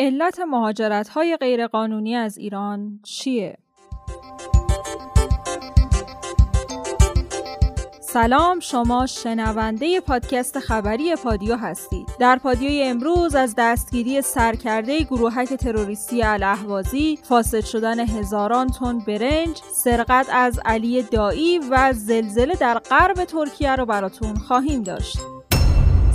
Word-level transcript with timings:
علت 0.00 0.40
مهاجرت 0.40 1.08
های 1.08 1.36
غیرقانونی 1.36 2.16
از 2.16 2.38
ایران 2.38 3.00
چیه؟ 3.02 3.58
سلام 8.00 8.60
شما 8.60 9.06
شنونده 9.06 10.00
پادکست 10.00 10.58
خبری 10.58 11.16
پادیو 11.16 11.56
هستید 11.56 12.06
در 12.20 12.36
پادیوی 12.36 12.82
امروز 12.82 13.34
از 13.34 13.54
دستگیری 13.58 14.22
سرکرده 14.22 15.00
گروهک 15.04 15.48
تروریستی 15.48 16.22
الاهوازی 16.22 17.18
فاسد 17.22 17.64
شدن 17.64 18.00
هزاران 18.00 18.66
تن 18.66 18.98
برنج 18.98 19.60
سرقت 19.74 20.26
از 20.32 20.60
علی 20.64 21.02
دایی 21.02 21.58
و 21.58 21.92
زلزله 21.92 22.54
در 22.54 22.78
غرب 22.78 23.24
ترکیه 23.24 23.76
رو 23.76 23.86
براتون 23.86 24.34
خواهیم 24.34 24.82
داشت 24.82 25.18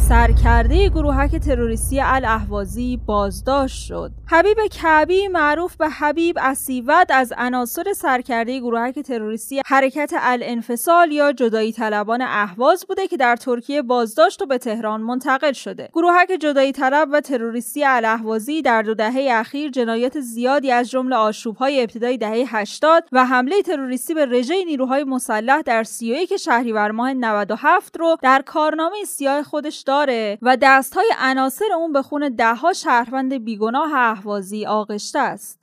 سرکرده 0.09 0.89
گروهک 0.89 1.35
تروریستی 1.35 2.01
الاهوازی 2.01 2.99
بازداشت 3.05 3.85
شد. 3.85 4.11
حبیب 4.27 4.57
کعبی 4.71 5.27
معروف 5.27 5.75
به 5.75 5.89
حبیب 5.89 6.37
اسیود 6.41 7.07
از 7.09 7.33
عناصر 7.37 7.93
سرکرده 7.93 8.60
گروهک 8.60 8.99
تروریستی 8.99 9.61
حرکت 9.65 10.13
الانفصال 10.19 11.11
یا 11.11 11.32
جدایی 11.32 11.71
طلبان 11.71 12.21
اهواز 12.21 12.86
بوده 12.87 13.07
که 13.07 13.18
در 13.18 13.36
ترکیه 13.36 13.82
بازداشت 13.82 14.41
و 14.41 14.46
به 14.46 14.57
تهران 14.57 15.01
منتقل 15.01 15.51
شده. 15.51 15.89
گروهک 15.93 16.32
جدایی 16.41 16.71
طلب 16.71 17.10
و 17.11 17.21
تروریستی 17.21 17.85
الاهوازی 17.85 18.61
در 18.61 18.82
دو 18.82 18.93
دهه 18.93 19.27
اخیر 19.32 19.71
جنایات 19.71 20.19
زیادی 20.19 20.71
از 20.71 20.89
جمله 20.89 21.15
آشوب‌های 21.15 21.82
ابتدای 21.82 22.18
دهه 22.18 22.43
80 22.47 23.04
و 23.11 23.25
حمله 23.25 23.61
تروریستی 23.61 24.13
به 24.13 24.25
رژه 24.25 24.65
نیروهای 24.65 25.04
مسلح 25.04 25.61
در 25.61 25.83
31 25.83 26.37
شهریور 26.37 26.91
ماه 26.91 27.13
97 27.13 27.97
رو 27.99 28.18
در 28.21 28.41
کارنامه 28.41 28.96
سیاه 29.07 29.43
خودش 29.43 29.83
داره 29.95 30.37
و 30.41 30.57
دستهای 30.61 31.09
عناصر 31.19 31.65
اون 31.77 31.93
به 31.93 32.02
خون 32.02 32.35
دهها 32.38 32.73
شهروند 32.73 33.33
بیگناه 33.33 33.94
اهوازی 33.94 34.66
آغشته 34.66 35.19
است. 35.19 35.59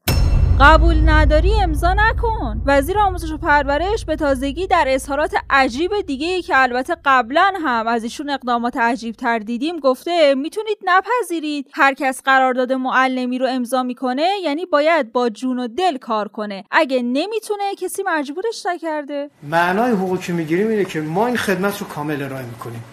قبول 0.61 0.97
نداری 1.05 1.53
امضا 1.63 1.95
نکن. 1.95 2.63
وزیر 2.67 2.99
آموزش 2.99 3.33
و 3.33 3.39
پرورش 3.39 4.05
به 4.05 4.17
تازگی 4.17 4.67
در 4.67 4.85
اظهارات 4.89 5.35
عجیب 5.51 5.91
دیگه 6.07 6.27
ای 6.27 6.43
که 6.43 6.63
البته 6.63 6.97
قبلا 7.05 7.53
هم 7.65 7.87
از 7.87 8.03
ایشون 8.03 8.31
اقدامات 8.31 8.77
عجیب 8.77 9.15
تر 9.15 9.39
دیدیم 9.39 9.79
گفته 9.79 10.35
می‌تونید 10.35 10.79
نپذیرید. 10.85 11.71
هر 11.75 11.95
کس 11.95 12.23
قرارداد 12.25 12.73
معلمی 12.73 13.39
رو 13.39 13.47
امضا 13.49 13.83
می‌کنه 13.83 14.29
یعنی 14.45 14.67
باید 14.67 15.13
با 15.13 15.29
جون 15.29 15.59
و 15.59 15.69
دل 15.69 15.97
کار 15.97 16.29
کنه. 16.29 16.65
اگه 16.71 17.03
نمی‌تونه 17.03 17.75
کسی 17.79 18.03
مجبورش 18.07 18.67
نکرده. 18.67 19.31
معنای 19.43 19.91
حقوقی 19.91 20.33
می‌گیریم 20.33 20.69
اینه 20.69 20.85
که 20.85 21.01
ما 21.01 21.27
این 21.27 21.37
خدمت 21.37 21.79
رو 21.79 21.87
کامل 21.87 22.23
ارائه 22.23 22.45
می‌کنیم. 22.45 22.85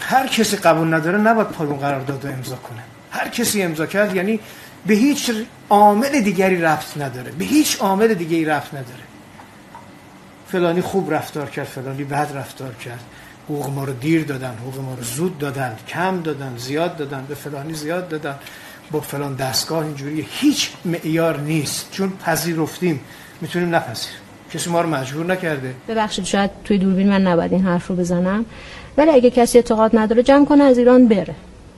هر 0.00 0.26
کسی 0.26 0.56
قبول 0.56 0.94
نداره 0.94 1.18
نباید 1.18 1.48
پایون 1.48 1.76
قرارداد 1.76 2.26
رو 2.26 2.32
امضا 2.32 2.56
کنه. 2.56 2.82
هر 3.10 3.28
کسی 3.28 3.62
امضا 3.62 3.86
کرد 3.86 4.16
یعنی 4.16 4.40
به 4.86 4.94
هیچ 4.94 5.30
عامل 5.70 6.20
دیگری 6.20 6.60
رفت 6.60 6.98
نداره. 6.98 7.30
به 7.32 7.44
هیچ 7.44 7.80
عامل 7.80 8.14
دیگری 8.14 8.44
رفت 8.44 8.74
نداره. 8.74 9.04
فلانی 10.48 10.80
خوب 10.80 11.14
رفتار 11.14 11.50
کرد 11.50 11.66
فلانی 11.66 12.04
بد 12.04 12.30
رفتار 12.34 12.74
کرد. 12.74 13.00
حقوق 13.44 13.70
ما 13.70 13.84
رو 13.84 13.92
دیر 13.92 14.24
دادن 14.24 14.54
حقوق 14.54 14.80
ما 14.80 14.94
رو 14.94 15.02
زود 15.02 15.38
دادن 15.38 15.76
کم 15.88 16.20
دادن 16.20 16.54
زیاد 16.58 16.96
دادن 16.96 17.24
به 17.28 17.34
فلانی 17.34 17.74
زیاد 17.74 18.08
دادن. 18.08 18.38
با 18.90 19.00
فلان 19.00 19.34
دستگاه 19.34 19.84
اینجوری 19.84 20.26
هیچ 20.30 20.70
معیار 20.84 21.40
نیست. 21.40 21.88
چون 21.90 22.12
پذیرفتیم 22.24 23.00
می‌تونیم 23.40 23.74
نپذیریم. 23.74 24.23
کسی 24.54 24.70
ما 24.70 24.80
رو 24.80 24.88
مجبور 24.88 25.26
نکرده. 25.26 25.74
ببخشید 25.88 26.24
شاید 26.24 26.50
توی 26.64 26.78
دوربین 26.78 27.08
من 27.08 27.26
نباید 27.26 27.52
این 27.52 27.62
حرف 27.62 27.86
رو 27.86 27.96
بزنم. 27.96 28.44
ولی 28.96 29.10
اگه 29.10 29.30
کسی 29.30 29.58
اعتقاد 29.58 29.96
نداره 29.96 30.22
جمع 30.22 30.44
کنه 30.44 30.64
از 30.64 30.78
ایران 30.78 31.08
بره. 31.08 31.34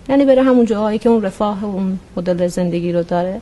یعنی 0.08 0.24
بره 0.24 0.42
همون 0.42 0.64
جاهایی 0.64 0.98
که 0.98 1.08
اون 1.08 1.22
رفاه 1.22 1.60
و 1.60 1.66
اون 1.66 1.98
مدل 2.16 2.47
زندگی 2.47 2.92
رو 2.92 3.02
داره. 3.02 3.41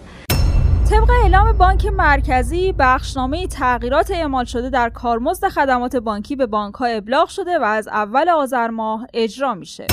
طبق 0.90 1.10
اعلام 1.22 1.52
بانک 1.52 1.86
مرکزی 1.86 2.74
بخشنامه 2.78 3.46
تغییرات 3.46 4.10
اعمال 4.10 4.44
شده 4.44 4.70
در 4.70 4.88
کارمزد 4.88 5.48
خدمات 5.48 5.96
بانکی 5.96 6.36
به 6.36 6.46
بانک 6.46 6.74
ها 6.74 6.86
ابلاغ 6.86 7.28
شده 7.28 7.58
و 7.58 7.62
از 7.62 7.89
اول 7.89 8.28
آذر 8.28 8.68
ماه 8.68 9.06
اجرا 9.14 9.55
میشه. 9.55 9.86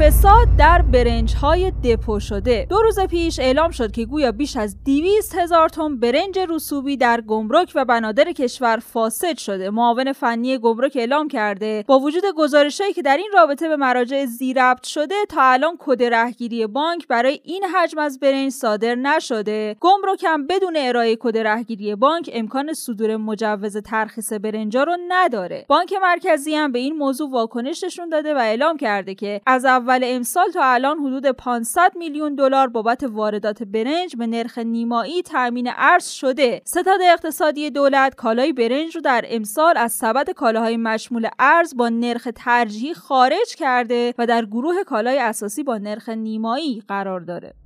فساد 0.00 0.48
در 0.58 0.82
برنج 0.82 1.34
های 1.34 1.70
دپو 1.70 2.20
شده. 2.20 2.66
دو 2.70 2.82
روز 2.82 3.00
پیش 3.00 3.38
اعلام 3.38 3.70
شد 3.70 3.92
که 3.92 4.04
گویا 4.04 4.32
بیش 4.32 4.56
از 4.56 4.84
200 4.84 5.38
هزار 5.38 5.68
تن 5.68 5.96
برنج 6.00 6.38
رسوبی 6.48 6.96
در 6.96 7.20
گمرک 7.20 7.72
و 7.74 7.84
بنادر 7.84 8.32
کشور 8.32 8.76
فاسد 8.76 9.38
شده. 9.38 9.70
معاون 9.70 10.12
فنی 10.12 10.58
گمرک 10.58 10.92
اعلام 10.96 11.28
کرده 11.28 11.84
با 11.86 11.98
وجود 11.98 12.22
گزارشهایی 12.36 12.92
که 12.92 13.02
در 13.02 13.16
این 13.16 13.30
رابطه 13.34 13.68
به 13.68 13.76
مراجع 13.76 14.24
زیربط 14.24 14.86
شده 14.86 15.14
تا 15.28 15.42
الان 15.42 15.76
کد 15.78 16.02
رهگیری 16.02 16.66
بانک 16.66 17.08
برای 17.08 17.40
این 17.44 17.64
حجم 17.64 17.98
از 17.98 18.20
برنج 18.20 18.52
صادر 18.52 18.94
نشده. 18.94 19.76
گمرک 19.80 20.24
هم 20.24 20.46
بدون 20.46 20.76
ارائه 20.76 21.16
کد 21.20 21.38
رهگیری 21.38 21.94
بانک 21.94 22.30
امکان 22.32 22.72
صدور 22.72 23.16
مجوز 23.16 23.76
ترخیص 23.76 24.32
برنجا 24.32 24.82
رو 24.82 24.96
نداره. 25.08 25.64
بانک 25.68 25.92
مرکزی 26.02 26.54
هم 26.54 26.72
به 26.72 26.78
این 26.78 26.96
موضوع 26.96 27.30
واکنش 27.30 27.84
نشون 27.84 28.08
داده 28.08 28.34
و 28.34 28.38
اعلام 28.38 28.76
کرده 28.76 29.14
که 29.14 29.40
از 29.46 29.64
امسال 29.90 30.50
تا 30.50 30.60
الان 30.64 30.98
حدود 30.98 31.26
500 31.26 31.92
میلیون 31.96 32.34
دلار 32.34 32.68
بابت 32.68 33.02
واردات 33.02 33.62
برنج 33.62 34.16
به 34.16 34.26
نرخ 34.26 34.58
نیمایی 34.58 35.22
تامین 35.22 35.70
ارز 35.76 36.08
شده. 36.08 36.62
ستاد 36.64 37.00
اقتصادی 37.02 37.70
دولت 37.70 38.14
کالای 38.14 38.52
برنج 38.52 38.94
رو 38.94 39.00
در 39.00 39.24
امسال 39.28 39.76
از 39.76 39.92
سبد 39.92 40.30
کالاهای 40.30 40.76
مشمول 40.76 41.28
ارز 41.38 41.76
با 41.76 41.88
نرخ 41.88 42.28
ترجیحی 42.36 42.94
خارج 42.94 43.54
کرده 43.56 44.14
و 44.18 44.26
در 44.26 44.44
گروه 44.44 44.84
کالای 44.84 45.18
اساسی 45.18 45.62
با 45.62 45.78
نرخ 45.78 46.08
نیمایی 46.08 46.82
قرار 46.88 47.20
داره. 47.20 47.65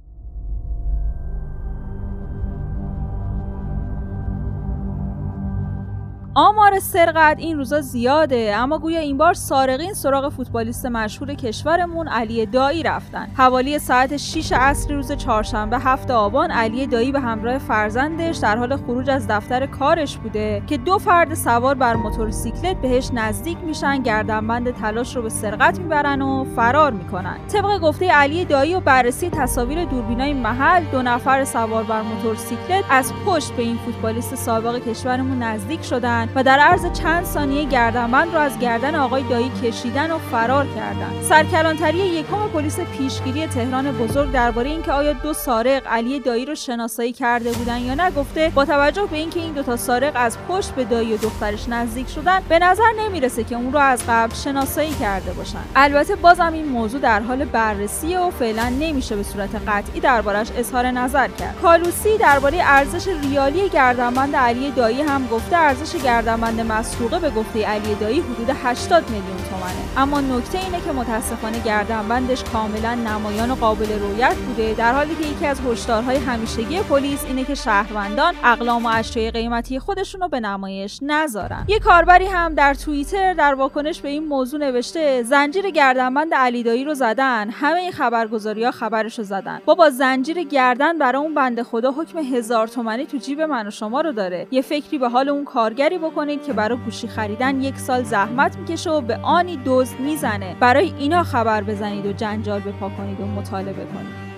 آمار 6.35 6.79
سرقت 6.79 7.37
این 7.39 7.57
روزا 7.57 7.81
زیاده 7.81 8.57
اما 8.57 8.79
گویا 8.79 9.01
این 9.01 9.17
بار 9.17 9.35
سارقین 9.35 9.95
سراغ 9.95 10.29
فوتبالیست 10.29 10.87
مشهور 10.87 11.35
کشورمون 11.35 12.09
علی 12.09 12.47
دایی 12.47 12.83
رفتن. 12.83 13.29
حوالی 13.37 13.79
ساعت 13.79 14.17
6 14.17 14.53
عصر 14.53 14.95
روز 14.95 15.13
چهارشنبه 15.13 15.79
هفت 15.79 16.11
آبان 16.11 16.51
علی 16.51 16.87
دایی 16.87 17.13
به 17.13 17.21
همراه 17.21 17.59
فرزندش 17.59 18.37
در 18.37 18.57
حال 18.57 18.77
خروج 18.77 19.11
از 19.11 19.27
دفتر 19.29 19.67
کارش 19.67 20.17
بوده 20.17 20.63
که 20.67 20.77
دو 20.79 20.99
فرد 20.99 21.35
سوار 21.35 21.75
بر 21.75 21.95
موتورسیکلت 21.95 22.77
بهش 22.77 23.11
نزدیک 23.13 23.59
میشن 23.59 24.03
گردنبند 24.03 24.71
تلاش 24.71 25.17
رو 25.17 25.23
به 25.23 25.29
سرقت 25.29 25.79
می‌برن 25.79 26.23
و 26.23 26.45
فرار 26.57 26.93
می‌کنن. 26.93 27.37
طبق 27.53 27.79
گفته 27.79 28.13
علی 28.13 28.45
دایی 28.45 28.75
و 28.75 28.81
بررسی 28.81 29.31
تصاویر 29.31 29.85
دوربینای 29.85 30.35
محل 30.35 30.85
دو 30.85 31.03
نفر 31.03 31.45
سوار 31.45 31.85
بر 31.85 32.03
موتورسیکلت 32.03 32.85
از 32.91 33.13
پشت 33.27 33.53
به 33.53 33.63
این 33.63 33.77
فوتبالیست 33.77 34.35
سابق 34.35 34.89
کشورمون 34.89 35.43
نزدیک 35.43 35.83
شدن. 35.83 36.20
و 36.35 36.43
در 36.43 36.59
عرض 36.59 36.93
چند 36.93 37.25
ثانیه 37.25 37.65
گردنبند 37.65 38.35
را 38.35 38.41
از 38.41 38.59
گردن 38.59 38.95
آقای 38.95 39.23
دایی 39.23 39.51
کشیدن 39.63 40.11
و 40.11 40.19
فرار 40.19 40.67
کردند 40.67 41.23
سرکلانتری 41.23 41.99
یکم 41.99 42.49
پلیس 42.53 42.81
پیشگیری 42.81 43.47
تهران 43.47 43.93
بزرگ 43.93 44.33
درباره 44.33 44.71
اینکه 44.71 44.93
آیا 44.93 45.13
دو 45.13 45.33
سارق 45.33 45.83
علی 45.87 46.21
دایی 46.21 46.45
رو 46.45 46.55
شناسایی 46.55 47.13
کرده 47.13 47.53
بودن 47.53 47.79
یا 47.79 47.95
نه 47.95 48.11
گفته 48.11 48.53
با 48.55 48.65
توجه 48.65 49.07
به 49.11 49.17
اینکه 49.17 49.41
این 49.41 49.53
دو 49.53 49.63
تا 49.63 49.77
سارق 49.77 50.13
از 50.15 50.39
پشت 50.49 50.71
به 50.71 50.85
دایی 50.85 51.15
و 51.15 51.17
دخترش 51.17 51.69
نزدیک 51.69 52.09
شدن 52.09 52.43
به 52.49 52.59
نظر 52.59 52.93
نمی‌رسه 52.99 53.45
که 53.45 53.57
اون 53.57 53.73
رو 53.73 53.79
از 53.79 54.03
قبل 54.09 54.35
شناسایی 54.35 54.91
کرده 54.91 55.33
باشن. 55.33 55.59
البته 55.77 56.17
بازم 56.17 56.53
این 56.53 56.69
موضوع 56.69 57.01
در 57.01 57.21
حال 57.21 57.45
بررسی 57.45 58.17
و 58.17 58.31
فعلا 58.31 58.69
نمیشه 58.69 59.17
به 59.17 59.23
صورت 59.23 59.51
قطعی 59.69 60.01
دربارش 60.01 60.49
اظهار 60.57 60.87
نظر 60.91 61.29
کرد. 61.29 61.57
کالوسی 61.63 62.19
درباره 62.19 62.59
ارزش 62.63 63.09
ریالی 63.09 63.69
گردنبند 63.69 64.37
علی 64.37 64.71
دایی 64.71 65.03
هم 65.03 65.27
گفته 65.27 65.57
ارزش 65.57 66.03
گردنبند 66.11 66.61
مسروقه 66.61 67.19
به 67.19 67.31
گفته 67.31 67.67
علی 67.67 67.95
دایی 67.95 68.21
حدود 68.21 68.57
80 68.65 69.11
میلیون 69.11 69.37
تومنه. 69.37 69.97
اما 69.97 70.21
نکته 70.21 70.59
اینه 70.59 70.81
که 70.81 70.93
متاسفانه 70.93 71.59
گردنبندش 71.63 72.45
کاملا 72.45 72.95
نمایان 72.95 73.51
و 73.51 73.55
قابل 73.55 73.99
رویت 73.99 74.35
بوده 74.37 74.75
در 74.75 74.93
حالی 74.93 75.15
که 75.15 75.27
یکی 75.27 75.47
از 75.47 75.61
هشدارهای 75.61 76.17
همیشگی 76.17 76.81
پلیس 76.81 77.25
اینه 77.25 77.45
که 77.45 77.55
شهروندان 77.55 78.35
اقلام 78.45 78.87
و 78.87 78.89
اشیاء 78.93 79.31
قیمتی 79.31 79.79
خودشون 79.79 80.21
رو 80.21 80.29
به 80.29 80.41
نمایش 80.41 80.99
نذارن. 81.03 81.65
یه 81.69 81.79
کاربری 81.79 82.27
هم 82.27 82.55
در 82.55 82.75
توییتر 82.75 83.35
در 83.35 83.55
واکنش 83.55 84.01
به 84.01 84.09
این 84.09 84.25
موضوع 84.25 84.61
نوشته 84.61 85.23
زنجیر 85.23 85.71
گردنبند 85.71 86.35
علی 86.35 86.63
دایی 86.63 86.85
رو 86.85 86.95
زدن 86.95 87.51
همه 87.51 87.81
این 87.81 87.93
خبرگزاری 87.93 88.65
ها 88.65 88.71
خبرش 88.71 89.19
رو 89.19 89.25
زدن. 89.25 89.61
بابا 89.65 89.91
زنجیر 89.91 90.43
گردن 90.43 90.99
برای 90.99 91.23
اون 91.23 91.35
بنده 91.35 91.63
خدا 91.63 91.93
حکم 91.93 92.19
هزار 92.19 92.69
تومنی 92.69 93.07
تو 93.07 93.17
جیب 93.17 93.41
من 93.41 93.67
و 93.67 93.71
شما 93.71 94.01
رو 94.01 94.13
داره. 94.13 94.47
یه 94.51 94.63
فکری 94.63 94.99
به 94.99 95.09
حال 95.09 95.29
اون 95.29 95.45
کارگری 95.45 96.00
بکنید 96.01 96.43
که 96.43 96.53
برای 96.53 96.79
گوشی 96.79 97.09
خریدن 97.09 97.61
یک 97.61 97.77
سال 97.77 98.03
زحمت 98.03 98.57
می‌کشه 98.59 98.91
و 98.91 99.01
به 99.01 99.17
آنی 99.17 99.61
دزد 99.67 100.01
می‌زنه. 100.01 100.57
برای 100.61 100.93
اینا 100.99 101.23
خبر 101.23 101.63
بزنید 101.63 102.07
و 102.07 102.13
جنجال 102.13 102.61
بپا 102.61 102.89
کنید 102.89 103.21
و 103.21 103.27
مطالبه 103.27 103.85
کنید 103.85 104.31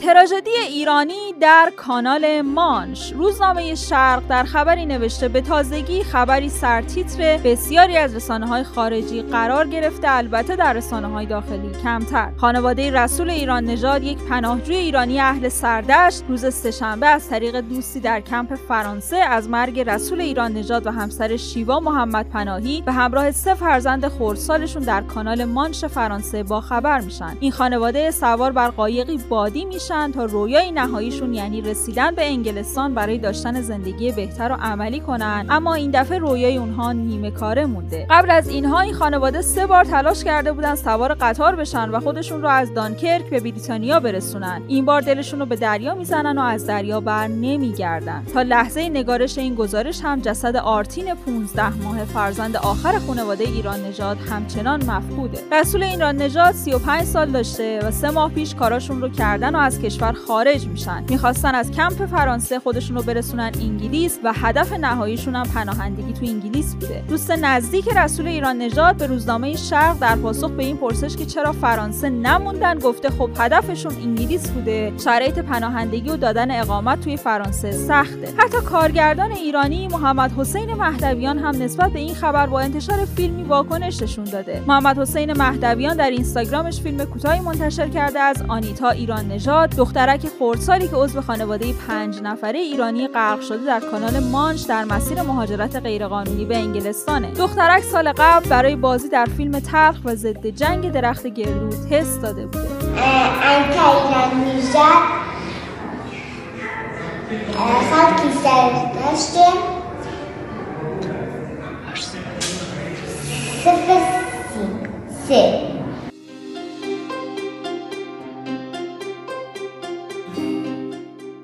تراژدی 0.00 0.50
ایرانی 0.68 1.27
در 1.40 1.72
کانال 1.76 2.42
مانش. 2.42 3.12
روزنامه 3.12 3.74
شرق 3.74 4.22
در 4.28 4.44
خبری 4.44 4.86
نوشته 4.86 5.28
به 5.28 5.40
تازگی 5.40 6.02
خبری 6.02 6.48
سرتیتر 6.48 7.38
بسیاری 7.44 7.96
از 7.96 8.16
رسانه 8.16 8.46
های 8.46 8.62
خارجی 8.62 9.22
قرار 9.22 9.66
گرفته 9.66 10.10
البته 10.10 10.56
در 10.56 10.72
رسانه 10.72 11.08
های 11.08 11.26
داخلی 11.26 11.72
کمتر. 11.82 12.32
خانواده 12.36 12.90
رسول 12.90 13.30
ایران 13.30 13.64
نژاد 13.64 14.02
یک 14.02 14.18
پناهجوی 14.18 14.76
ایرانی 14.76 15.20
اهل 15.20 15.48
سردشت. 15.48 16.24
روز 16.28 16.54
سهشنبه 16.54 17.06
از 17.06 17.28
طریق 17.28 17.60
دوستی 17.60 18.00
در 18.00 18.20
کمپ 18.20 18.54
فرانسه 18.54 19.16
از 19.16 19.48
مرگ 19.48 19.80
رسول 19.80 20.20
ایران 20.20 20.52
نژاد 20.52 20.86
و 20.86 20.90
همسر 20.90 21.36
شیوا 21.36 21.80
محمد 21.80 22.28
پناهی 22.28 22.82
به 22.82 22.92
همراه 22.92 23.30
سه 23.30 23.54
فرزند 23.54 24.08
خردسالشون 24.08 24.82
در 24.82 25.02
کانال 25.02 25.44
مانش 25.44 25.84
فرانسه 25.84 26.42
با 26.42 26.60
خبر 26.60 27.00
میشن. 27.00 27.36
این 27.40 27.52
خانواده 27.52 28.10
سوار 28.10 28.52
بر 28.52 28.68
قایقی 28.68 29.18
بادی 29.28 29.64
میشن 29.64 30.12
تا 30.12 30.24
رویای 30.24 30.70
نهاییشون 30.70 31.27
یعنی 31.34 31.60
رسیدن 31.60 32.14
به 32.14 32.26
انگلستان 32.26 32.94
برای 32.94 33.18
داشتن 33.18 33.62
زندگی 33.62 34.12
بهتر 34.12 34.52
و 34.52 34.54
عملی 34.54 35.00
کنن. 35.00 35.46
اما 35.50 35.74
این 35.74 35.90
دفعه 35.90 36.18
رویای 36.18 36.56
اونها 36.56 36.92
نیمه 36.92 37.30
کاره 37.30 37.66
مونده. 37.66 38.06
قبل 38.10 38.30
از 38.30 38.48
اینها 38.48 38.80
این 38.80 38.94
خانواده 38.94 39.42
سه 39.42 39.66
بار 39.66 39.84
تلاش 39.84 40.24
کرده 40.24 40.52
بودن 40.52 40.74
سوار 40.74 41.14
قطار 41.14 41.56
بشن 41.56 41.90
و 41.90 42.00
خودشون 42.00 42.42
رو 42.42 42.48
از 42.48 42.74
دانکرک 42.74 43.30
به 43.30 43.40
بریتانیا 43.40 44.00
برسونن. 44.00 44.62
این 44.68 44.84
بار 44.84 45.00
دلشون 45.00 45.40
رو 45.40 45.46
به 45.46 45.56
دریا 45.56 45.94
می‌زنن 45.94 46.38
و 46.38 46.42
از 46.42 46.66
دریا 46.66 47.00
بر 47.00 47.26
نمیگردن. 47.26 48.24
تا 48.34 48.42
لحظه 48.42 48.88
نگارش 48.88 49.38
این 49.38 49.54
گزارش 49.54 50.00
هم 50.02 50.20
جسد 50.20 50.56
آرتین 50.56 51.14
15 51.14 51.76
ماه 51.76 52.04
فرزند 52.04 52.56
آخر 52.56 52.98
خانواده 52.98 53.44
ایران 53.44 53.84
نژاد 53.84 54.18
همچنان 54.30 54.84
مفقوده. 54.84 55.38
رسول 55.52 55.82
ایران 55.82 56.16
نژاد 56.16 56.54
35 56.54 57.02
سال 57.02 57.30
داشته 57.30 57.80
و 57.82 57.90
سه 57.90 58.10
ماه 58.10 58.30
پیش 58.30 58.54
کاراشون 58.54 59.00
رو 59.00 59.08
کردن 59.08 59.54
و 59.54 59.58
از 59.58 59.80
کشور 59.80 60.12
خارج 60.12 60.66
میشن. 60.66 61.06
می‌خواستن 61.18 61.54
از 61.54 61.70
کمپ 61.70 62.06
فرانسه 62.06 62.58
خودشون 62.58 62.96
رو 62.96 63.02
برسونن 63.02 63.52
انگلیس 63.60 64.18
و 64.24 64.32
هدف 64.32 64.72
نهاییشون 64.72 65.34
هم 65.34 65.42
پناهندگی 65.42 66.12
تو 66.12 66.26
انگلیس 66.26 66.74
بوده. 66.74 67.04
دوست 67.08 67.30
نزدیک 67.30 67.88
رسول 67.96 68.26
ایران 68.26 68.58
نژاد 68.58 68.96
به 68.96 69.06
روزنامه 69.06 69.56
شرق 69.56 69.98
در 69.98 70.16
پاسخ 70.16 70.50
به 70.50 70.64
این 70.64 70.76
پرسش 70.76 71.16
که 71.16 71.26
چرا 71.26 71.52
فرانسه 71.52 72.10
نموندن 72.10 72.78
گفته 72.78 73.10
خب 73.10 73.30
هدفشون 73.38 73.92
انگلیس 73.94 74.50
بوده. 74.50 74.92
شرایط 75.04 75.38
پناهندگی 75.38 76.10
و 76.10 76.16
دادن 76.16 76.60
اقامت 76.60 77.00
توی 77.00 77.16
فرانسه 77.16 77.72
سخته. 77.72 78.34
حتی 78.36 78.58
کارگردان 78.66 79.32
ایرانی 79.32 79.88
محمد 79.88 80.32
حسین 80.32 80.74
مهدویان 80.74 81.38
هم 81.38 81.62
نسبت 81.62 81.92
به 81.92 81.98
این 81.98 82.14
خبر 82.14 82.46
با 82.46 82.60
انتشار 82.60 83.04
فیلمی 83.04 83.42
واکنش 83.42 84.02
نشون 84.02 84.24
داده. 84.24 84.62
محمد 84.66 84.98
حسین 84.98 85.32
مهدویان 85.32 85.96
در 85.96 86.10
اینستاگرامش 86.10 86.80
فیلم 86.80 87.04
کوتاهی 87.04 87.40
منتشر 87.40 87.88
کرده 87.88 88.20
از 88.20 88.42
آنیتا 88.48 88.90
ایران 88.90 89.28
نژاد 89.28 89.70
دخترک 89.70 90.28
خردسالی 90.38 90.88
که 90.88 90.96
عضو 91.08 91.20
خانواده 91.20 91.72
پنج 91.72 92.22
نفره 92.22 92.58
ایرانی 92.58 93.08
غرق 93.08 93.40
شده 93.40 93.64
در 93.66 93.80
کانال 93.80 94.18
مانش 94.18 94.60
در 94.60 94.84
مسیر 94.84 95.22
مهاجرت 95.22 95.76
غیرقانونی 95.76 96.44
به 96.44 96.56
انگلستانه. 96.56 97.30
دخترک 97.30 97.82
سال 97.82 98.12
قبل 98.12 98.48
برای 98.48 98.76
بازی 98.76 99.08
در 99.08 99.24
فیلم 99.24 99.60
تلخ 99.60 99.96
و 100.04 100.14
ضد 100.14 100.46
جنگ 100.46 100.92
درخت 100.92 101.26
گردو 101.26 101.68
تست 101.90 102.22
داده 102.22 102.46
بوده. 102.46 102.68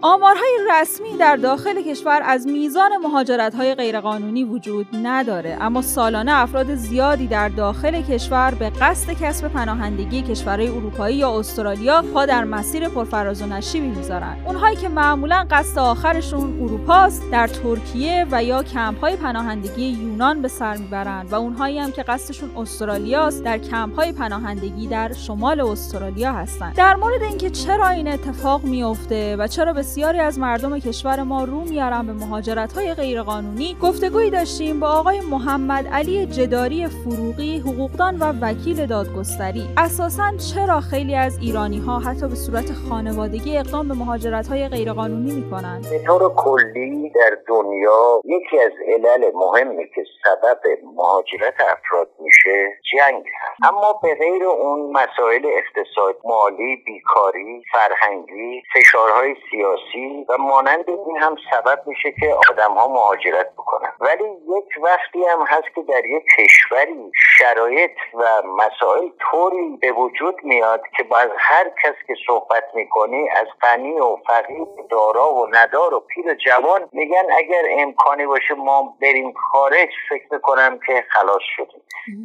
آمارهای 0.07 0.59
رسمی 0.73 1.17
در 1.19 1.37
داخل 1.37 1.83
کشور 1.83 2.21
از 2.25 2.47
میزان 2.47 2.97
مهاجرت 2.97 3.55
غیرقانونی 3.55 4.45
وجود 4.45 4.87
نداره 5.03 5.59
اما 5.61 5.83
سالانه 5.83 6.33
افراد 6.35 6.75
زیادی 6.75 7.27
در 7.27 7.49
داخل 7.49 8.03
کشور 8.03 8.55
به 8.55 8.71
قصد 8.71 9.13
کسب 9.13 9.49
پناهندگی 9.49 10.23
کشورهای 10.23 10.69
اروپایی 10.69 11.17
یا 11.17 11.39
استرالیا 11.39 12.03
پا 12.03 12.27
در 12.27 12.45
مسیر 12.45 12.89
پرفراز 12.89 13.43
و 13.43 13.47
نشیبی 13.47 13.87
می‌ذارن. 13.87 14.37
اونهایی 14.47 14.77
که 14.77 14.89
معمولا 14.89 15.47
قصد 15.51 15.79
آخرشون 15.79 16.61
اروپاست 16.63 17.23
در 17.33 17.47
ترکیه 17.47 18.27
و 18.31 18.45
یا 18.45 18.63
کمپ‌های 18.63 19.17
پناهندگی 19.17 19.85
یونان 19.85 20.43
به 20.43 20.49
سر 20.49 20.77
می‌برند 20.77 21.33
و 21.33 21.35
اونهایی 21.35 21.79
هم 21.79 21.93
که 21.93 22.03
قصدشون 22.03 22.51
استرالیاست 22.57 23.45
در 23.45 23.59
کمپ‌های 23.59 24.13
پناهندگی 24.13 24.87
در 24.87 25.13
شمال 25.13 25.61
استرالیا 25.61 26.33
هستند 26.33 26.77
در 26.77 26.97
مورد 26.97 27.23
اینکه 27.23 27.51
چرا 27.51 27.89
این 27.89 28.09
اتفاق 28.09 28.65
میافته 28.65 29.37
و 29.37 29.47
چرا 29.47 29.73
بسیاری 29.95 30.19
از 30.19 30.39
مردم 30.39 30.79
کشور 30.79 31.23
ما 31.23 31.45
رو 31.45 31.61
میارن 31.61 32.07
به 32.07 32.13
مهاجرت 32.13 32.73
های 32.73 32.95
غیرقانونی. 32.95 33.77
گفتگویی 33.83 34.31
داشتیم 34.31 34.81
با 34.81 34.89
آقای 34.89 35.21
محمد 35.21 35.87
علی 35.87 36.27
جداری 36.27 36.87
فروغی 36.87 37.59
حقوقدان 37.59 38.19
و 38.19 38.33
وکیل 38.41 38.87
دادگستری. 38.87 39.65
اساسا 39.77 40.33
چرا 40.55 40.81
خیلی 40.81 41.15
از 41.15 41.39
ایرانی 41.39 41.79
ها 41.79 41.99
حتی 41.99 42.29
به 42.29 42.35
صورت 42.35 42.73
خانوادگی 42.89 43.59
اقدام 43.59 43.89
به 43.89 43.95
مهاجرت 43.95 44.47
های 44.47 44.69
غیرقانونی 44.69 45.33
می‌کنن؟ 45.33 45.81
به 45.91 45.99
طور 46.07 46.35
کلی 46.35 47.11
در 47.11 47.39
دنیا 47.49 48.21
یکی 48.25 48.61
از 48.61 48.73
علل 48.89 49.31
مهمی 49.35 49.85
که 49.95 50.05
سبب 50.25 50.61
مهاجرت 50.97 51.55
افراد 51.61 52.09
میشه 52.21 52.69
جنگ 52.93 53.25
هست. 53.43 53.73
اما 53.73 54.01
به 54.03 54.15
غیر 54.15 54.45
اون 54.45 54.93
مسائل 54.93 55.47
اقتصاد 55.47 56.17
مالی 56.25 56.77
بیکاری 56.87 57.63
فرهنگی 57.73 58.63
فشارهای 58.75 59.35
سیاسی 59.51 59.84
و 60.29 60.37
مانند 60.39 60.91
این 60.91 61.17
هم 61.21 61.37
سبب 61.51 61.83
میشه 61.87 62.13
که 62.21 62.35
آدم 62.51 62.75
ها 62.75 62.89
مهاجرت 62.89 63.53
بکنن. 63.53 63.94
ولی 64.05 64.25
یک 64.59 64.83
وقتی 64.83 65.25
هم 65.25 65.45
هست 65.49 65.75
که 65.75 65.83
در 65.83 66.07
یک 66.07 66.25
کشوری 66.39 67.11
شرایط 67.39 67.91
و 68.15 68.43
مسائل 68.43 69.09
طوری 69.31 69.79
به 69.81 69.93
وجود 69.93 70.35
میاد 70.43 70.83
که 70.97 71.03
باز 71.03 71.29
هر 71.39 71.65
کس 71.85 71.95
که 72.07 72.15
صحبت 72.27 72.65
می‌کنی 72.75 73.29
از 73.31 73.47
غنی 73.63 74.01
و 74.01 74.17
فقیر 74.27 74.67
دارا 74.91 75.35
و 75.35 75.47
ندار 75.53 75.95
و 75.95 76.01
پیر 76.01 76.29
و 76.29 76.35
جوان 76.35 76.89
میگن 76.93 77.25
اگر 77.39 77.63
امکانی 77.71 78.27
باشه 78.27 78.55
ما 78.55 78.97
بریم 79.03 79.33
خارج 79.33 79.89
فکر 80.09 80.27
می‌کنم 80.31 80.79
که 80.87 81.05
خلاص 81.11 81.43
شدیم. 81.57 81.83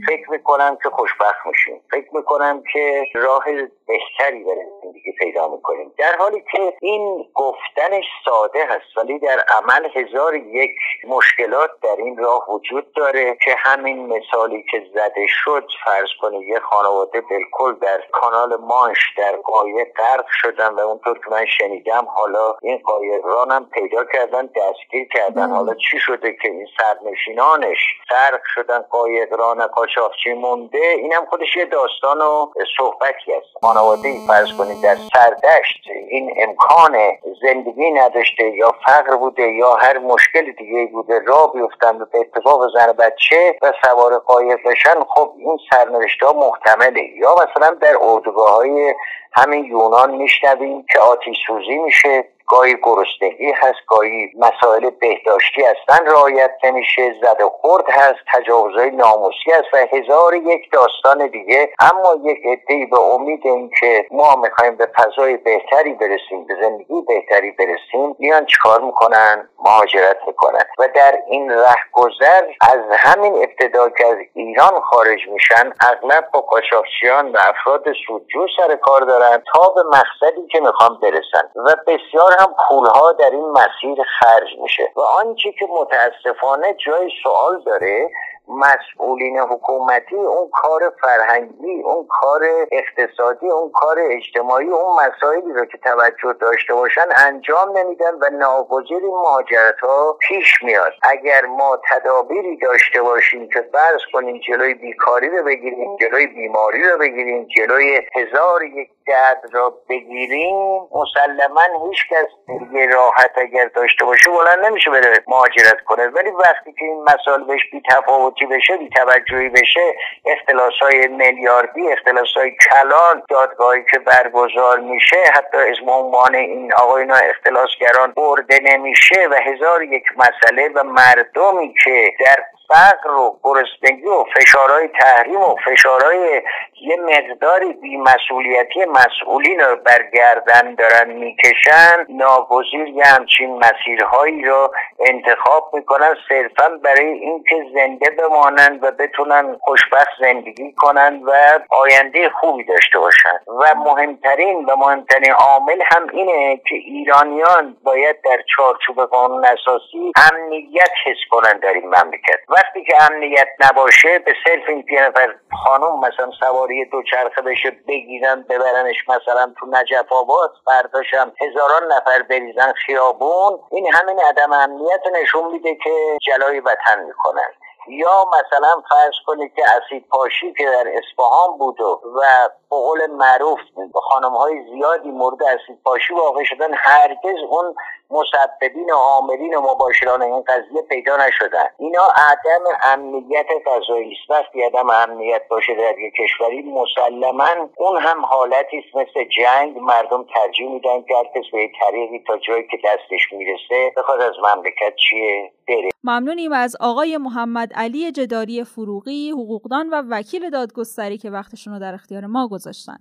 فکر 0.07 0.31
می‌کنم 0.31 0.77
که 0.83 0.89
خوشبخت 0.89 1.45
میشیم. 1.45 1.81
فکر 1.91 2.09
می‌کنم 2.13 2.63
که 2.73 3.03
راه 3.13 3.43
بهتری 3.87 4.43
برای 4.43 4.65
زندگی 4.83 5.11
پیدا 5.19 5.47
می‌کنیم. 5.47 5.93
در 5.97 6.15
حالی 6.19 6.43
که 6.51 6.73
این 6.81 7.25
گفتنش 7.35 8.05
ساده 8.25 8.65
هست 8.65 8.97
ولی 8.97 9.19
در 9.19 9.39
عمل 9.39 9.89
هزار 9.95 10.35
یک 10.35 10.75
مشکلات 11.07 11.68
در 11.83 11.95
این 11.97 12.17
راه 12.17 12.51
وجود 12.51 12.93
داره 12.93 13.37
که 13.45 13.55
همین 13.57 14.07
مثالی 14.07 14.65
که 14.71 14.83
زده 14.93 15.25
شد 15.27 15.67
فرض 15.85 16.09
کنید 16.21 16.47
یه 16.47 16.59
خانواده 16.59 17.21
بالکل 17.21 17.79
در 17.81 18.01
کانال 18.11 18.55
مانش 18.55 19.13
در 19.17 19.35
قایق 19.35 19.87
غرق 19.97 20.25
شدن 20.29 20.69
و 20.69 20.79
اونطور 20.79 21.17
که 21.17 21.31
من 21.31 21.45
شنیدم 21.45 22.07
حالا 22.15 22.55
این 22.61 22.77
قایقرانم 22.77 23.65
پیدا 23.65 24.05
کردن 24.13 24.45
دستگیر 24.45 25.07
کردن. 25.13 25.49
حالا 25.49 25.73
چی 25.73 25.99
شده 25.99 26.31
که 26.41 26.47
این 26.49 26.67
سرنشینانش 26.77 27.77
غرق 28.09 28.41
شدن 28.55 28.79
قایقران 28.79 29.67
کاشافچی 29.67 30.33
مونده؟ 30.33 30.77
اینم 30.77 31.25
خودش 31.25 31.55
یه 31.57 31.65
داستان 31.65 32.21
و 32.21 32.51
صحبتی 32.77 33.33
است. 33.33 33.47
خانواده 33.61 34.13
فرض 34.27 34.57
کنید 34.57 34.83
در 34.83 34.95
سردشت 34.95 35.83
این 36.09 36.33
امکان 36.37 36.97
زندگی 37.41 37.91
نداشته 37.91 38.43
یا 38.43 38.71
فقر 38.85 39.15
بوده 39.15 39.43
یا 39.43 39.73
هر 39.73 39.97
مشکل 39.97 40.51
دیگه 40.51 40.85
بوده 40.91 41.19
بیفتن 41.61 41.97
به 41.97 42.19
اتفاق 42.19 42.61
زن 42.73 42.91
بچه 42.91 43.55
و 43.61 43.73
سوار 43.83 44.19
قایق 44.19 44.59
بشن 44.65 45.03
خب 45.09 45.31
این 45.37 45.57
سرنوشته 45.71 46.25
ها 46.25 46.33
محتمله. 46.33 47.01
یا 47.17 47.35
مثلا 47.35 47.69
در 47.81 47.97
اردوگاه 48.01 48.55
های 48.55 48.95
همین 49.31 49.65
یونان 49.65 50.11
میشنویم 50.15 50.85
که 50.93 50.99
آتیش 50.99 51.37
سوزی 51.47 51.77
میشه. 51.77 52.27
گاهی 52.49 52.75
گرسنگی 52.83 53.51
هست 53.51 53.79
گاهی 53.87 54.31
مسائل 54.37 54.89
بهداشتی 54.89 55.61
هستن. 55.63 56.05
رعایت 56.05 56.51
نمیشه 56.63 57.15
زد 57.21 57.41
و 57.41 57.49
خورد 57.49 57.85
هست 57.89 58.19
تجاوزهای 58.33 58.89
ناموسی 58.91 59.51
هست 59.51 59.73
و 59.73 59.77
هزار 59.77 60.35
یک 60.35 60.71
داستان 60.71 61.27
دیگه. 61.27 61.69
اما 61.79 62.15
یک 62.23 62.37
عدهای 62.45 62.85
به 62.85 62.99
امید 62.99 63.41
اینکه 63.43 64.05
ما 64.11 64.35
می‌خوایم 64.35 64.75
به 64.75 64.87
فضای 64.97 65.37
بهتری 65.37 65.93
برسیم 65.93 66.45
به 66.45 66.55
زندگی 66.61 67.01
بهتری 67.07 67.51
برسیم 67.51 68.15
میان 68.19 68.45
چیکار 68.45 68.81
می‌کنن؟ 68.81 69.49
مهاجرت 69.63 70.17
می‌کنن. 70.27 70.63
و 70.79 70.87
در 70.95 71.19
این 71.27 71.51
رهگذر 71.51 72.43
از 72.61 72.79
همین 72.99 73.35
ابتدا 73.35 73.89
که 73.89 74.07
از 74.07 74.17
ایران 74.33 74.81
خارج 74.81 75.19
میشن 75.27 75.73
اغلب 75.81 76.29
با 76.33 76.41
قاچاقچیان 76.41 77.31
و 77.31 77.37
افراد 77.47 77.83
سودجو 78.07 78.47
سر 78.57 78.75
کار 78.75 79.01
دارن 79.01 79.43
تا 79.53 79.69
به 79.75 79.83
مقصدی 79.83 80.47
که 80.51 80.59
می‌خوان 80.59 80.99
برسن. 81.01 81.49
و 81.55 81.75
بسیار 81.87 82.35
هم 82.39 82.55
پولها 82.67 83.11
در 83.11 83.29
این 83.31 83.51
مسیر 83.51 84.03
خرج 84.19 84.49
میشه. 84.61 84.91
و 84.95 84.99
آنچه 84.99 85.51
که 85.51 85.67
متاسفانه 85.79 86.75
جای 86.85 87.09
سوال 87.23 87.63
داره 87.65 88.09
مسئولین 88.49 89.39
حکومتی 89.39 90.15
اون 90.15 90.49
کار 90.53 90.93
فرهنگی 91.01 91.81
اون 91.83 92.07
کار 92.09 92.41
اقتصادی 92.71 93.49
اون 93.49 93.71
کار 93.71 93.97
اجتماعی 93.99 94.67
اون 94.67 94.95
مسائلی 95.05 95.53
رو 95.53 95.65
که 95.65 95.77
توجه 95.77 96.33
داشته 96.41 96.73
باشن 96.73 97.05
انجام 97.17 97.77
نمیدن 97.77 98.13
و 98.21 98.29
ناگزیر 98.29 99.03
این 99.03 99.15
مهاجرت 99.15 99.79
ها 99.79 100.17
پیش 100.19 100.63
میاد. 100.63 100.93
اگر 101.01 101.45
ما 101.45 101.79
تدابیری 101.89 102.57
داشته 102.57 103.01
باشیم 103.01 103.49
که 103.49 103.61
فرض 103.71 104.01
کنیم 104.13 104.39
جلوی 104.47 104.73
بیکاری 104.73 105.29
رو 105.29 105.43
بگیریم 105.43 105.97
جلوی 105.97 106.27
بیماری 106.27 106.89
رو 106.89 106.97
بگیریم 106.97 107.47
جلوی 107.57 108.01
هزار 108.15 108.63
یک 108.63 108.89
درد 109.09 109.41
را 109.51 109.73
بگیریم 109.89 110.55
مسلما 110.91 111.89
هیچ 111.89 111.99
کس 112.09 112.27
دیگه 112.59 112.87
راحت 112.87 113.31
اگر 113.37 113.65
داشته 113.65 114.05
باشه 114.05 114.31
بلند 114.31 114.65
نمیشه 114.65 114.89
بره 114.89 115.23
مهاجرت 115.27 115.81
کنه. 115.85 116.07
ولی 116.07 116.29
وقتی 116.29 116.73
که 116.73 116.85
این 116.85 117.03
مسائل 117.03 117.43
بهش 117.43 117.61
بی 117.71 117.81
تفاوتی 117.89 118.45
بشه 118.45 118.77
بی 118.77 118.89
توجهی 118.89 119.49
بشه 119.49 119.95
اختلاس 120.25 120.73
های 120.81 121.07
میلیاردی 121.07 121.91
اختلاس 121.91 122.33
های 122.37 122.51
کلان 122.51 123.23
دادگاهی 123.29 123.81
که 123.91 123.99
برگزار 123.99 124.79
میشه 124.79 125.17
حتی 125.33 125.57
از 125.57 125.77
عنوان 125.87 126.35
این 126.35 126.73
آقایان 126.73 127.11
اختلاسگران 127.11 128.13
برده 128.17 128.59
نمیشه 128.63 129.27
و 129.31 129.35
هزار 129.35 129.83
یک 129.83 130.05
مسئله 130.17 130.69
و 130.75 130.83
مردمی 130.83 131.73
که 131.83 132.11
در 132.25 132.43
فقر 132.69 133.11
و 133.11 133.39
گرسنگی 133.43 134.05
و 134.05 134.23
فشارهای 134.35 134.87
تحریم 134.87 135.41
و 135.41 135.55
فشارهای 135.65 136.41
یه 136.81 136.95
مقداری 136.95 137.73
بیمسئولیتی 137.73 138.85
مسئولین 138.85 139.59
رو 139.59 139.75
برگردن 139.75 140.75
دارن 140.75 141.11
می‌کشن. 141.11 142.05
ناگزیر 142.09 142.87
یه 142.87 143.03
همچین 143.05 143.59
مسیرهایی 143.59 144.41
رو 144.41 144.73
انتخاب 144.99 145.69
می‌کنن 145.73 146.15
صرفا 146.29 146.69
برای 146.83 147.07
اینکه 147.07 147.55
زنده 147.73 148.09
بمانند 148.09 148.83
و 148.83 148.91
بتونن 148.91 149.57
خوشبخت 149.61 150.09
زندگی 150.19 150.73
کنن 150.77 151.21
و 151.25 151.31
آینده 151.69 152.29
خوبی 152.29 152.63
داشته 152.63 152.99
باشن. 152.99 153.39
و 153.47 153.75
مهمترین 153.75 154.65
و 154.65 154.75
مهمترین 154.75 155.31
عامل 155.31 155.81
هم 155.85 156.07
اینه 156.13 156.57
که 156.57 156.75
ایرانیان 156.75 157.77
باید 157.83 158.15
در 158.21 158.37
چارچوب 158.55 159.05
قانون 159.05 159.45
اساسی 159.45 160.11
امنیت 160.31 160.91
حس 161.05 161.17
کنن 161.31 161.59
در 161.59 161.73
این 161.73 161.85
مملکت. 161.85 162.39
وقتی 162.59 162.83
که 162.83 162.93
امنیت 163.11 163.47
نباشه 163.59 164.19
به 164.19 164.33
صرف 164.45 164.69
این 164.69 164.85
نفر 164.91 165.35
خانم 165.63 165.99
مثلا 165.99 166.31
سواری 166.39 166.85
دوچرخه 166.85 167.41
بشه 167.41 167.71
بگیرن 167.87 168.45
ببرنش 168.49 169.09
مثلا 169.09 169.53
تو 169.59 169.65
نجف 169.65 170.11
آباد 170.13 170.51
فرداشم 170.65 171.33
هزاران 171.41 171.91
نفر 171.91 172.21
بریزن 172.21 172.73
خیابون 172.85 173.59
این 173.71 173.93
همین 173.93 174.19
عدم 174.19 174.53
امنیت 174.53 175.01
نشون 175.21 175.51
میده 175.51 175.75
که 175.75 176.17
جلای 176.21 176.59
وطن 176.59 177.03
می‌کنن. 177.07 177.49
یا 177.87 178.25
مثلا 178.33 178.81
فرض 178.89 179.13
کنید 179.25 179.53
که 179.55 179.63
اسید 179.63 180.07
پاشی 180.07 180.53
که 180.53 180.65
در 180.65 180.87
اصفهان 180.87 181.57
بود 181.57 181.81
و 181.81 182.21
به 182.69 182.75
قول 182.75 183.07
معروف 183.07 183.59
خانم 183.93 184.35
های 184.35 184.63
زیادی 184.73 185.11
مورد 185.11 185.43
اسید 185.43 185.83
پاشی 185.83 186.13
واقع 186.13 186.43
شدن 186.43 186.73
هرگز 186.73 187.39
اون 187.49 187.75
مسببین 188.11 188.89
و 188.91 188.95
عاملین 188.95 189.55
و 189.55 189.61
مباشران 189.61 190.21
این 190.21 190.43
قضیه 190.47 190.81
پیدا 190.89 191.17
نشدن. 191.17 191.67
اینا 191.79 192.07
عدم 192.31 192.63
امنیت 192.83 193.47
غذایی 193.65 194.11
است. 194.11 194.29
وقتی 194.29 194.61
عدم 194.63 194.89
امنیت 194.89 195.41
باشه 195.49 195.75
در 195.75 195.99
یک 195.99 196.13
کشوری 196.19 196.61
مسلما 196.61 197.69
اون 197.77 197.97
هم 198.01 198.25
حالتی 198.25 198.77
است 198.77 198.95
مثل 198.95 199.23
جنگ. 199.37 199.77
مردم 199.77 200.25
ترجیح 200.33 200.69
میدن 200.69 201.01
که 201.01 201.15
هر 201.15 201.23
به 201.51 201.71
طریقی 201.79 202.23
تا 202.27 202.37
جایی 202.37 202.67
که 202.71 202.77
دستش 202.85 203.33
می‌رسه 203.33 203.93
بخواد 203.97 204.21
از 204.21 204.33
مملکت 204.43 204.93
چیه 205.09 205.51
بره. 205.67 205.89
ممنونیم 206.03 206.51
از 206.51 206.75
آقای 206.79 207.17
محمد 207.17 207.73
علی 207.75 208.11
جداری 208.11 208.63
فروغی 208.63 209.31
حقوقدان 209.31 209.89
و 209.89 210.03
وکیل 210.09 210.49
دادگستری 210.49 211.17
که 211.17 211.29
وقتشون 211.29 211.73
رو 211.73 211.79
در 211.79 211.93
اختیار 211.93 212.25
ما 212.25 212.47
گذاشتن. 212.47 212.97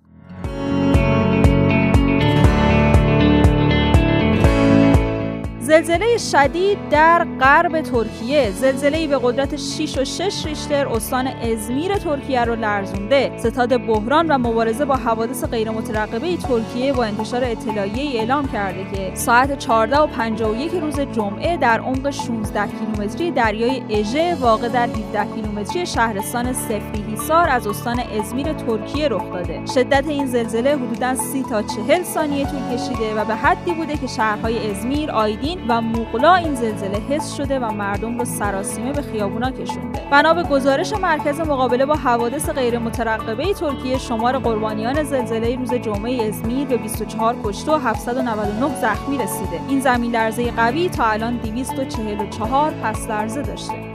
زلزله 5.69 6.17
شدید 6.17 6.89
در 6.89 7.27
غرب 7.39 7.81
ترکیه. 7.81 8.51
زلزله 8.51 9.07
به 9.07 9.19
قدرت 9.23 9.55
6 9.55 9.97
و 9.97 10.05
6 10.05 10.45
ریشتر 10.45 10.87
استان 10.87 11.27
ازمیر 11.27 11.97
ترکیه 11.97 12.45
رو 12.45 12.55
لرزونده. 12.55 13.31
ستاد 13.37 13.85
بحران 13.87 14.27
و 14.27 14.37
مبارزه 14.37 14.85
با 14.85 14.95
حوادث 14.95 15.43
غیرمترقبه 15.43 16.37
ترکیه 16.37 16.93
با 16.93 17.03
انتشار 17.03 17.43
اطلاعیه 17.43 18.19
اعلام 18.19 18.47
کرده 18.47 18.85
که 18.91 19.11
ساعت 19.15 19.57
14 19.59 19.97
و 19.97 20.07
51 20.07 20.71
روز 20.71 20.99
جمعه 20.99 21.57
در 21.57 21.79
عمق 21.79 22.09
16 22.09 22.67
کیلومتری 22.67 23.31
دریای 23.31 23.81
اژه 23.89 24.35
واقع 24.35 24.67
در 24.67 24.87
17 24.87 25.35
کیلومتری 25.35 25.85
شهرستان 25.85 26.53
سفری 26.53 27.03
هیسار 27.09 27.49
از 27.49 27.67
استان 27.67 27.99
ازمیر 27.99 28.53
ترکیه 28.53 29.07
رخ 29.07 29.33
داده. 29.33 29.61
شدت 29.75 30.07
این 30.07 30.25
زلزله 30.25 30.75
حدودا 30.75 31.15
30 31.15 31.43
تا 31.43 31.61
40 31.61 32.03
ثانیه 32.03 32.45
طول 32.45 32.77
کشیده 32.77 33.13
و 33.15 33.25
به 33.25 33.35
حدی 33.35 33.73
بوده 33.73 33.97
که 33.97 34.07
شهرهای 34.07 34.71
ازمیر، 34.71 35.11
آیدین 35.11 35.58
و 35.67 35.81
موقلا 35.81 36.35
این 36.35 36.55
زلزله 36.55 36.97
حس 37.09 37.35
شده 37.35 37.59
و 37.59 37.71
مردم 37.71 38.19
رو 38.19 38.25
سراسیمه 38.25 38.93
به 38.93 39.01
خیابونا 39.01 39.51
کشونده. 39.51 40.01
بنا 40.11 40.33
به 40.33 40.43
گزارش 40.43 40.93
مرکز 40.93 41.39
مقابله 41.39 41.85
با 41.85 41.95
حوادث 41.95 42.49
غیر 42.49 42.79
مترقبه 42.79 43.53
ترکیه 43.53 43.97
شمار 43.97 44.37
قربانیان 44.37 45.03
زلزله 45.03 45.55
روز 45.55 45.73
جمعه 45.73 46.27
ازمیر 46.27 46.67
به 46.67 46.77
24 46.77 47.35
کشته 47.43 47.71
و 47.71 47.75
799 47.75 48.75
زخمی 48.81 49.17
رسیده. 49.17 49.59
این 49.67 49.79
زمین 49.79 50.11
لرزه 50.11 50.51
قوی 50.51 50.89
تا 50.89 51.03
الان 51.05 51.37
244 51.37 52.71
پس 52.71 53.09
لرزه 53.09 53.41
داشته. 53.41 53.88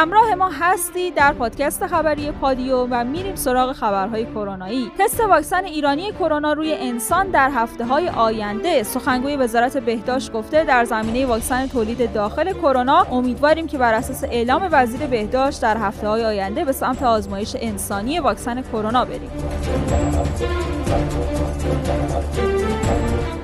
همراه 0.00 0.34
ما 0.34 0.50
هستی 0.60 1.10
در 1.10 1.32
پادکست 1.32 1.86
خبری 1.86 2.30
پادیو 2.30 2.86
و 2.90 3.04
میریم 3.04 3.34
سراغ 3.34 3.72
خبرهای 3.72 4.24
کرونایی. 4.24 4.90
تست 4.98 5.20
واکسن 5.20 5.64
ایرانی 5.64 6.12
کرونا 6.12 6.52
روی 6.52 6.74
انسان 6.74 7.30
در 7.30 7.50
هفته 7.50 7.84
های 7.84 8.08
آینده 8.08 8.82
سخنگوی 8.82 9.36
وزارت 9.36 9.76
بهداشت 9.76 10.32
گفته 10.32 10.64
در 10.64 10.84
زمینه 10.84 11.26
واکسن 11.26 11.66
تولید 11.66 12.12
داخل 12.12 12.52
کرونا 12.52 13.06
امیدواریم 13.10 13.66
که 13.66 13.78
بر 13.78 13.94
اساس 13.94 14.24
اعلام 14.24 14.68
وزیر 14.72 15.06
بهداشت 15.06 15.62
در 15.62 15.76
هفته 15.76 16.08
های 16.08 16.24
آینده 16.24 16.64
به 16.64 16.72
سمت 16.72 17.02
آزمایش 17.02 17.56
انسانی 17.60 18.20
واکسن 18.20 18.62
کرونا 18.62 19.04
بریم. 19.04 19.30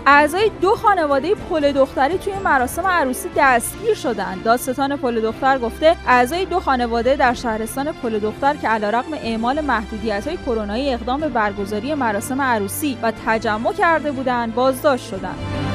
اعضای 0.09 0.51
دو 0.61 0.71
خانواده 0.71 1.35
پل 1.35 1.73
دختری 1.73 2.19
توی 2.19 2.33
مراسم 2.45 2.87
عروسی 2.87 3.29
دستگیر 3.37 3.95
شدند. 3.95 4.43
دادستان 4.45 4.97
پل 4.97 5.21
دختر 5.21 5.59
گفته 5.59 5.97
اعضای 6.07 6.45
دو 6.45 6.61
خانواده 6.61 7.17
در 7.17 7.35
شهرستان 7.35 7.93
پل 7.93 8.19
دختر 8.19 8.57
که 8.57 8.69
علیرغم 8.69 9.13
اعمال 9.15 9.61
محدودیت 9.61 10.29
های 10.29 10.37
کرونایی 10.37 10.95
اقدام 10.95 11.21
به 11.21 11.29
برگزاری 11.29 11.95
مراسم 11.95 12.43
عروسی 12.43 12.99
و 13.03 13.13
تجمع 13.27 13.73
کرده 13.73 14.13
بودند 14.13 14.55
بازداشت 14.55 15.07
شدند. 15.07 15.66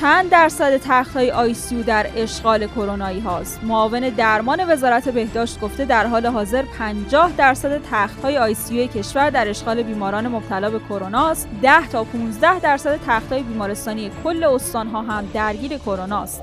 چند 0.00 0.30
درصد 0.30 0.76
تخت 0.76 1.16
های 1.16 1.30
ICU 1.30 1.56
در 1.86 2.06
اشغال 2.16 2.66
کرونایی 2.66 3.20
هاست. 3.20 3.60
معاون 3.64 4.08
درمان 4.08 4.72
وزارت 4.72 5.08
بهداشت 5.08 5.60
گفته 5.60 5.84
در 5.84 6.06
حال 6.06 6.26
حاضر 6.26 6.62
50 6.62 7.32
درصد 7.36 7.80
تخت 7.90 8.24
های 8.24 8.38
ICU 8.38 8.54
کشور 8.88 9.30
در 9.30 9.48
اشغال 9.48 9.82
بیماران 9.82 10.28
مبتلا 10.28 10.70
به 10.70 10.78
کرونا 10.78 11.30
است. 11.30 11.48
10 11.62 11.88
تا 11.88 12.04
15 12.04 12.58
درصد 12.58 13.00
تخت 13.06 13.32
های 13.32 13.42
بیمارستانی 13.42 14.10
کل 14.24 14.44
استان 14.44 14.88
ها 14.88 15.02
هم 15.02 15.28
درگیر 15.34 15.78
کرونا 15.78 16.22
است. 16.22 16.42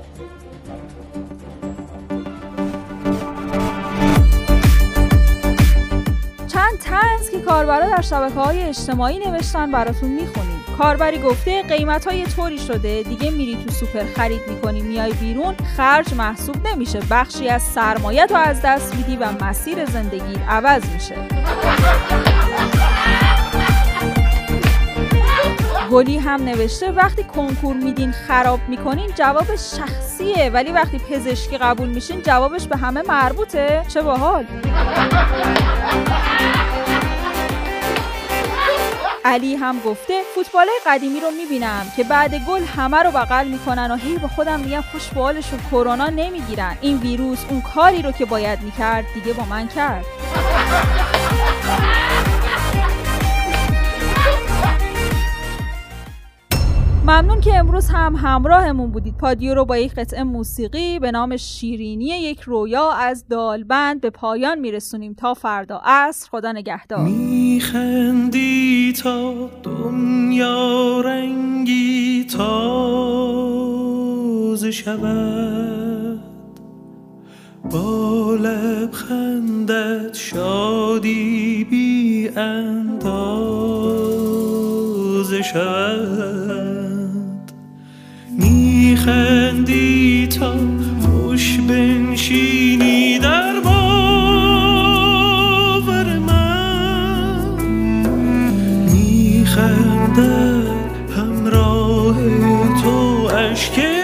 چند 6.48 6.78
طنز 6.78 7.30
که 7.30 7.40
کاربرا 7.40 7.88
در 7.88 8.02
شبکه 8.02 8.34
های 8.34 8.62
اجتماعی 8.62 9.18
نوشتن 9.18 9.70
براتون 9.70 10.10
می‌خونیم. 10.10 10.53
کاربری 10.78 11.18
گفته 11.18 11.62
قیمت 11.62 12.08
ها 12.08 12.13
یه 12.13 12.24
طوری 12.24 12.58
شده. 12.58 13.02
دیگه 13.02 13.30
میری 13.30 13.64
تو 13.64 13.70
سوپر 13.70 14.04
خرید 14.16 14.40
می‌کنی 14.48 14.80
میای 14.80 15.12
بیرون 15.12 15.54
خرج 15.76 16.14
محسوب 16.14 16.66
نمیشه. 16.66 17.00
بخشی 17.10 17.48
از 17.48 17.62
سرمایت 17.62 18.30
رو 18.30 18.36
از 18.36 18.62
دست 18.62 18.94
میدی 18.94 19.16
و 19.16 19.44
مسیر 19.44 19.84
زندگی 19.84 20.34
عوض 20.48 20.82
میشه. 20.94 21.16
گلی 25.90 26.18
هم 26.18 26.44
نوشته 26.44 26.90
وقتی 26.92 27.24
کنکور 27.24 27.76
میدین 27.76 28.12
خراب 28.12 28.60
می‌کنین 28.68 29.10
جوابش 29.14 29.60
شخصیه. 29.76 30.50
ولی 30.50 30.72
وقتی 30.72 30.98
پزشکی 30.98 31.58
قبول 31.58 31.88
میشین 31.88 32.22
جوابش 32.22 32.66
به 32.66 32.76
همه 32.76 33.02
مربوطه. 33.08 33.82
چه 33.88 34.02
باحال. 34.02 34.46
علی 39.26 39.54
هم 39.54 39.80
گفته 39.80 40.22
فوتبال 40.34 40.66
قدیمی 40.86 41.20
رو 41.20 41.30
می‌بینم 41.30 41.92
که 41.96 42.04
بعد 42.04 42.34
گل 42.34 42.64
همه 42.64 42.96
رو 42.96 43.10
بغل 43.10 43.46
می‌کنن 43.46 43.90
و 43.90 43.96
هی 43.96 44.18
به 44.18 44.28
خودم 44.28 44.60
میگم 44.60 44.84
خوش 44.92 45.08
بالشون 45.08 45.58
کرونا 45.70 46.08
نمی‌گیرن. 46.08 46.78
این 46.80 46.96
ویروس 46.96 47.44
اون 47.48 47.60
کاری 47.60 48.02
رو 48.02 48.12
که 48.12 48.24
باید 48.24 48.62
می‌کرد 48.62 49.04
دیگه 49.14 49.32
با 49.32 49.44
من 49.44 49.68
کرد. 49.68 50.04
ممنون 57.06 57.40
که 57.40 57.56
امروز 57.56 57.88
هم 57.88 58.16
همراهمون 58.16 58.90
بودید. 58.90 59.16
پادیو 59.16 59.54
رو 59.54 59.64
با 59.64 59.78
یک 59.78 59.94
قطعه 59.94 60.22
موسیقی 60.22 60.98
به 60.98 61.10
نام 61.10 61.36
شیرینی 61.36 62.04
یک 62.04 62.40
رویا 62.40 62.90
از 62.90 63.28
دالبند 63.28 64.00
به 64.00 64.10
پایان 64.10 64.58
میرسونیم 64.58 65.14
تا 65.14 65.34
فردا 65.34 65.80
عصر. 65.84 66.28
خدا 66.30 66.52
نگهدار. 66.52 66.98
میخندی 66.98 68.92
تا 69.02 69.50
دنیا 69.62 71.00
رنگی 71.00 72.24
تازه 72.24 72.50
شود. 74.70 76.20
با 77.70 78.34
لبخندت 78.34 80.14
شادی 80.14 81.64
بی 81.70 82.28
اندازه 82.28 83.02
شود. 85.42 86.33
aşk 103.52 104.03